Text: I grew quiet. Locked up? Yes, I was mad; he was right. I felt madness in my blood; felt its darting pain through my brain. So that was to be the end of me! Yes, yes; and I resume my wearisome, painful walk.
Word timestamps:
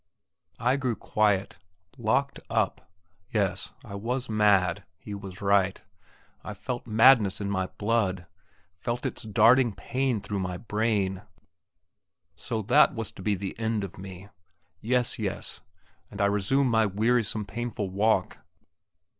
I 0.57 0.77
grew 0.77 0.95
quiet. 0.95 1.59
Locked 1.95 2.39
up? 2.49 2.89
Yes, 3.29 3.71
I 3.85 3.93
was 3.93 4.31
mad; 4.31 4.83
he 4.97 5.13
was 5.13 5.43
right. 5.43 5.79
I 6.43 6.55
felt 6.55 6.87
madness 6.87 7.39
in 7.39 7.51
my 7.51 7.67
blood; 7.67 8.25
felt 8.79 9.05
its 9.05 9.21
darting 9.21 9.75
pain 9.75 10.19
through 10.19 10.39
my 10.39 10.57
brain. 10.57 11.21
So 12.35 12.63
that 12.63 12.95
was 12.95 13.11
to 13.11 13.21
be 13.21 13.35
the 13.35 13.55
end 13.59 13.83
of 13.83 13.99
me! 13.99 14.29
Yes, 14.79 15.19
yes; 15.19 15.61
and 16.09 16.19
I 16.19 16.25
resume 16.25 16.67
my 16.67 16.87
wearisome, 16.87 17.45
painful 17.45 17.91
walk. 17.91 18.39